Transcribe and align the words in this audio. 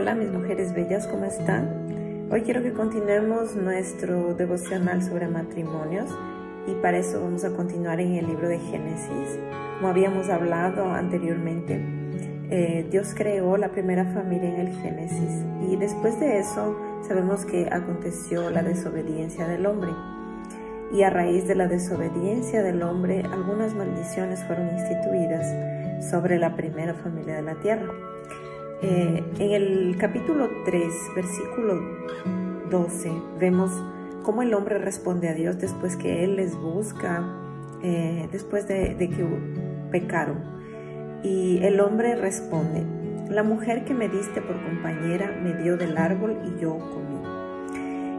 Hola 0.00 0.14
mis 0.14 0.30
mujeres 0.30 0.72
bellas, 0.74 1.08
¿cómo 1.08 1.24
están? 1.24 2.28
Hoy 2.30 2.42
quiero 2.42 2.62
que 2.62 2.72
continuemos 2.72 3.56
nuestro 3.56 4.32
devocional 4.32 5.02
sobre 5.02 5.26
matrimonios 5.26 6.08
y 6.68 6.74
para 6.80 6.98
eso 6.98 7.20
vamos 7.20 7.42
a 7.42 7.50
continuar 7.50 7.98
en 7.98 8.14
el 8.14 8.28
libro 8.28 8.48
de 8.48 8.60
Génesis. 8.60 9.40
Como 9.74 9.88
habíamos 9.88 10.28
hablado 10.28 10.84
anteriormente, 10.84 11.80
eh, 12.48 12.86
Dios 12.88 13.12
creó 13.16 13.56
la 13.56 13.72
primera 13.72 14.04
familia 14.04 14.50
en 14.50 14.68
el 14.68 14.72
Génesis 14.76 15.44
y 15.68 15.74
después 15.74 16.20
de 16.20 16.38
eso 16.38 16.78
sabemos 17.02 17.44
que 17.44 17.68
aconteció 17.68 18.50
la 18.50 18.62
desobediencia 18.62 19.48
del 19.48 19.66
hombre. 19.66 19.90
Y 20.92 21.02
a 21.02 21.10
raíz 21.10 21.48
de 21.48 21.56
la 21.56 21.66
desobediencia 21.66 22.62
del 22.62 22.84
hombre, 22.84 23.24
algunas 23.24 23.74
maldiciones 23.74 24.44
fueron 24.44 24.68
instituidas 24.68 26.08
sobre 26.08 26.38
la 26.38 26.54
primera 26.54 26.94
familia 26.94 27.34
de 27.34 27.42
la 27.42 27.56
tierra. 27.56 27.92
Eh, 28.80 29.24
en 29.40 29.50
el 29.50 29.96
capítulo 29.98 30.48
3, 30.64 30.84
versículo 31.16 31.80
12, 32.70 33.10
vemos 33.40 33.72
cómo 34.22 34.42
el 34.42 34.54
hombre 34.54 34.78
responde 34.78 35.28
a 35.28 35.34
Dios 35.34 35.58
después 35.58 35.96
que 35.96 36.22
Él 36.22 36.36
les 36.36 36.56
busca, 36.56 37.24
eh, 37.82 38.28
después 38.30 38.68
de, 38.68 38.94
de 38.94 39.10
que 39.10 39.26
pecaron. 39.90 40.38
Y 41.24 41.58
el 41.64 41.80
hombre 41.80 42.14
responde, 42.14 42.84
la 43.28 43.42
mujer 43.42 43.84
que 43.84 43.94
me 43.94 44.08
diste 44.08 44.40
por 44.40 44.62
compañera 44.62 45.36
me 45.42 45.60
dio 45.60 45.76
del 45.76 45.98
árbol 45.98 46.38
y 46.44 46.60
yo 46.60 46.78
comí. 46.78 47.18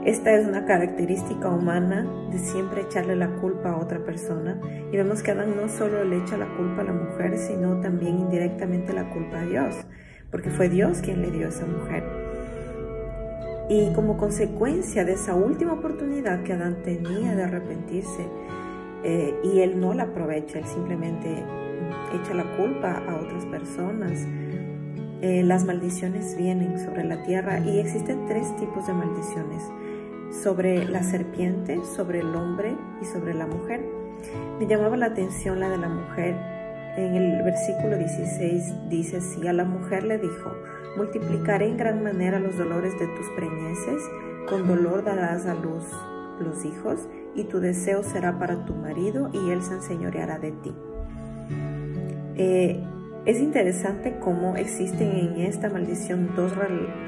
Esta 0.05 0.33
es 0.33 0.45
una 0.45 0.65
característica 0.65 1.47
humana 1.47 2.05
de 2.31 2.39
siempre 2.39 2.81
echarle 2.81 3.15
la 3.15 3.29
culpa 3.37 3.71
a 3.71 3.77
otra 3.77 3.99
persona 3.99 4.59
y 4.91 4.97
vemos 4.97 5.23
que 5.23 5.31
Adán 5.31 5.55
no 5.55 5.69
solo 5.69 6.03
le 6.03 6.17
echa 6.17 6.35
la 6.35 6.47
culpa 6.57 6.81
a 6.81 6.85
la 6.85 6.93
mujer, 6.93 7.37
sino 7.37 7.79
también 7.79 8.19
indirectamente 8.19 8.91
la 8.91 9.09
culpa 9.09 9.39
a 9.39 9.45
Dios 9.45 9.75
porque 10.31 10.49
fue 10.49 10.69
Dios 10.69 10.99
quien 10.99 11.21
le 11.21 11.31
dio 11.31 11.47
a 11.47 11.49
esa 11.49 11.65
mujer. 11.65 12.03
Y 13.69 13.93
como 13.93 14.17
consecuencia 14.17 15.05
de 15.05 15.13
esa 15.13 15.35
última 15.35 15.73
oportunidad 15.73 16.43
que 16.43 16.53
Adán 16.53 16.77
tenía 16.83 17.35
de 17.35 17.43
arrepentirse, 17.43 18.27
eh, 19.03 19.33
y 19.43 19.59
él 19.59 19.79
no 19.79 19.93
la 19.93 20.03
aprovecha, 20.03 20.59
él 20.59 20.65
simplemente 20.65 21.43
echa 22.13 22.33
la 22.33 22.43
culpa 22.57 23.01
a 23.07 23.15
otras 23.15 23.45
personas, 23.45 24.25
eh, 25.21 25.43
las 25.43 25.65
maldiciones 25.65 26.35
vienen 26.37 26.79
sobre 26.79 27.03
la 27.03 27.23
tierra 27.23 27.59
y 27.59 27.79
existen 27.79 28.25
tres 28.27 28.55
tipos 28.55 28.87
de 28.87 28.93
maldiciones, 28.93 29.63
sobre 30.31 30.85
la 30.85 31.03
serpiente, 31.03 31.79
sobre 31.95 32.19
el 32.19 32.35
hombre 32.35 32.75
y 33.01 33.05
sobre 33.05 33.33
la 33.33 33.45
mujer. 33.45 33.81
Me 34.59 34.67
llamaba 34.67 34.97
la 34.97 35.07
atención 35.07 35.59
la 35.59 35.69
de 35.69 35.77
la 35.77 35.89
mujer 35.89 36.58
en 36.97 37.15
el 37.15 37.43
versículo 37.43 37.97
16 37.97 38.89
dice 38.89 39.21
si 39.21 39.47
a 39.47 39.53
la 39.53 39.63
mujer 39.63 40.03
le 40.03 40.17
dijo, 40.17 40.51
multiplicaré 40.97 41.67
en 41.67 41.77
gran 41.77 42.03
manera 42.03 42.39
los 42.39 42.57
dolores 42.57 42.97
de 42.99 43.07
tus 43.07 43.27
preñeces, 43.35 44.01
con 44.47 44.67
dolor 44.67 45.03
darás 45.03 45.45
a 45.45 45.53
luz 45.53 45.85
los 46.39 46.65
hijos, 46.65 47.07
y 47.35 47.43
tu 47.45 47.59
deseo 47.59 48.03
será 48.03 48.39
para 48.39 48.65
tu 48.65 48.73
marido, 48.73 49.29
y 49.33 49.51
él 49.51 49.61
se 49.61 49.73
enseñoreará 49.75 50.39
de 50.39 50.51
ti. 50.51 50.73
Eh, 52.35 52.83
es 53.25 53.39
interesante 53.39 54.17
cómo 54.19 54.55
existen 54.55 55.11
en 55.11 55.41
esta 55.41 55.69
maldición 55.69 56.31
dos, 56.35 56.53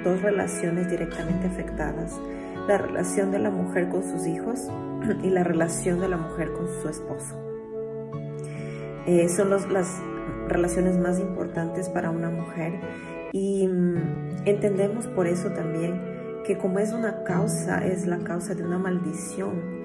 dos 0.03 0.21
relaciones 0.21 0.89
directamente 0.89 1.47
afectadas. 1.47 2.19
La 2.67 2.77
relación 2.77 3.31
de 3.31 3.39
la 3.39 3.49
mujer 3.49 3.89
con 3.89 4.03
sus 4.03 4.27
hijos 4.27 4.67
y 5.23 5.29
la 5.29 5.43
relación 5.43 5.99
de 5.99 6.09
la 6.09 6.17
mujer 6.17 6.51
con 6.51 6.67
su 6.81 6.89
esposo. 6.89 7.50
Eh, 9.07 9.29
son 9.29 9.49
las 9.49 9.65
relaciones 10.47 10.97
más 10.97 11.19
importantes 11.19 11.89
para 11.89 12.11
una 12.11 12.29
mujer 12.29 12.79
y 13.31 13.67
mm, 13.67 14.43
entendemos 14.45 15.07
por 15.07 15.27
eso 15.27 15.49
también 15.49 15.99
que 16.45 16.57
como 16.57 16.79
es 16.79 16.91
una 16.91 17.23
causa, 17.23 17.85
es 17.85 18.05
la 18.07 18.19
causa 18.19 18.53
de 18.53 18.63
una 18.63 18.77
maldición, 18.77 19.81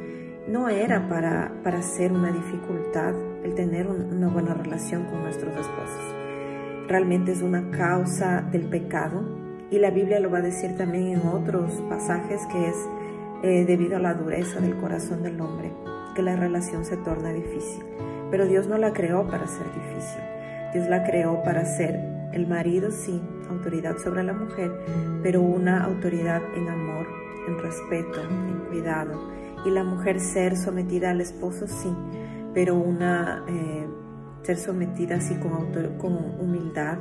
no 0.48 0.68
era 0.68 1.08
para, 1.08 1.52
para 1.62 1.82
ser 1.82 2.12
una 2.12 2.32
dificultad 2.32 3.14
el 3.44 3.54
tener 3.54 3.86
una 3.86 4.28
buena 4.28 4.54
relación 4.54 5.04
con 5.04 5.22
nuestros 5.22 5.52
esposos. 5.54 6.14
Realmente 6.88 7.32
es 7.32 7.42
una 7.42 7.70
causa 7.70 8.42
del 8.42 8.68
pecado 8.68 9.22
y 9.70 9.78
la 9.78 9.90
Biblia 9.90 10.20
lo 10.20 10.30
va 10.30 10.38
a 10.38 10.42
decir 10.42 10.76
también 10.76 11.08
en 11.08 11.26
otros 11.26 11.82
pasajes 11.88 12.40
que 12.46 12.68
es 12.68 12.76
eh, 13.42 13.64
debido 13.66 13.96
a 13.96 14.00
la 14.00 14.14
dureza 14.14 14.60
del 14.60 14.76
corazón 14.76 15.22
del 15.22 15.40
hombre 15.40 15.72
que 16.14 16.22
la 16.22 16.34
relación 16.34 16.84
se 16.84 16.96
torna 16.96 17.32
difícil. 17.32 17.84
Pero 18.30 18.46
Dios 18.46 18.66
no 18.66 18.78
la 18.78 18.92
creó 18.92 19.26
para 19.28 19.46
ser 19.46 19.66
difícil. 19.66 20.22
Dios 20.72 20.88
la 20.88 21.04
creó 21.04 21.42
para 21.42 21.64
ser 21.64 22.00
el 22.32 22.46
marido, 22.46 22.90
sí, 22.90 23.20
autoridad 23.48 23.98
sobre 23.98 24.24
la 24.24 24.32
mujer, 24.32 24.72
pero 25.22 25.40
una 25.40 25.84
autoridad 25.84 26.42
en 26.56 26.68
amor, 26.68 27.06
en 27.46 27.58
respeto, 27.58 28.20
en 28.22 28.58
cuidado. 28.68 29.30
Y 29.64 29.70
la 29.70 29.84
mujer 29.84 30.20
ser 30.20 30.56
sometida 30.56 31.10
al 31.10 31.20
esposo, 31.20 31.66
sí, 31.68 31.94
pero 32.52 32.74
una 32.74 33.44
eh, 33.48 33.86
ser 34.42 34.56
sometida 34.56 35.16
así 35.16 35.34
con, 35.36 35.72
con 35.98 36.14
humildad 36.40 36.98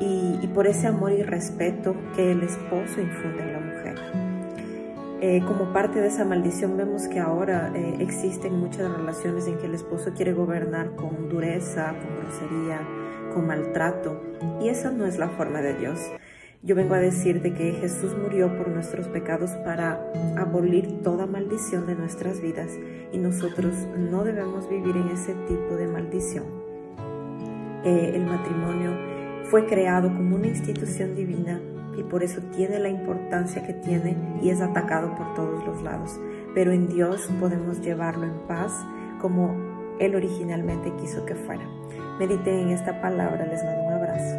y, 0.00 0.38
y 0.42 0.46
por 0.48 0.66
ese 0.66 0.86
amor 0.86 1.12
y 1.12 1.22
respeto 1.22 1.94
que 2.14 2.32
el 2.32 2.42
esposo 2.42 3.00
infunde 3.00 3.42
en 3.42 3.52
la 3.52 3.60
mujer. 3.60 4.37
Eh, 5.20 5.42
como 5.48 5.72
parte 5.72 6.00
de 6.00 6.06
esa 6.06 6.24
maldición 6.24 6.76
vemos 6.76 7.08
que 7.08 7.18
ahora 7.18 7.72
eh, 7.74 7.96
existen 7.98 8.60
muchas 8.60 8.88
relaciones 8.88 9.48
en 9.48 9.58
que 9.58 9.66
el 9.66 9.74
esposo 9.74 10.12
quiere 10.14 10.32
gobernar 10.32 10.94
con 10.94 11.28
dureza, 11.28 11.92
con 11.98 12.16
grosería, 12.22 12.80
con 13.34 13.48
maltrato. 13.48 14.22
Y 14.60 14.68
esa 14.68 14.92
no 14.92 15.06
es 15.06 15.18
la 15.18 15.28
forma 15.28 15.60
de 15.60 15.74
Dios. 15.74 15.98
Yo 16.62 16.76
vengo 16.76 16.94
a 16.94 16.98
decirte 16.98 17.52
que 17.52 17.72
Jesús 17.72 18.16
murió 18.16 18.56
por 18.56 18.68
nuestros 18.68 19.08
pecados 19.08 19.50
para 19.64 20.00
abolir 20.36 21.02
toda 21.02 21.26
maldición 21.26 21.86
de 21.86 21.96
nuestras 21.96 22.40
vidas 22.40 22.70
y 23.12 23.18
nosotros 23.18 23.74
no 23.96 24.22
debemos 24.22 24.68
vivir 24.68 24.96
en 24.96 25.08
ese 25.08 25.34
tipo 25.48 25.74
de 25.76 25.86
maldición. 25.88 26.44
Eh, 27.84 28.12
el 28.14 28.24
matrimonio 28.24 28.92
fue 29.50 29.66
creado 29.66 30.08
como 30.08 30.36
una 30.36 30.48
institución 30.48 31.14
divina 31.14 31.60
y 31.98 32.04
por 32.04 32.22
eso 32.22 32.40
tiene 32.54 32.78
la 32.78 32.88
importancia 32.88 33.62
que 33.66 33.74
tiene 33.74 34.16
y 34.40 34.50
es 34.50 34.60
atacado 34.60 35.14
por 35.16 35.34
todos 35.34 35.66
los 35.66 35.82
lados. 35.82 36.18
Pero 36.54 36.72
en 36.72 36.88
Dios 36.88 37.28
podemos 37.40 37.80
llevarlo 37.80 38.24
en 38.24 38.38
paz 38.46 38.72
como 39.20 39.54
Él 39.98 40.14
originalmente 40.14 40.92
quiso 41.00 41.26
que 41.26 41.34
fuera. 41.34 41.68
Mediten 42.18 42.60
en 42.60 42.68
esta 42.70 43.00
palabra, 43.00 43.46
les 43.46 43.64
mando 43.64 43.88